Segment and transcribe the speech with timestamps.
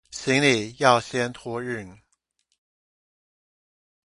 [0.09, 1.99] 行李要先托運